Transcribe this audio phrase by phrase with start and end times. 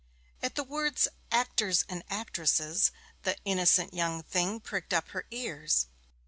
[0.41, 2.89] At the words 'actors and actresses,'
[3.21, 5.85] the innocent young thing pricked up her ears.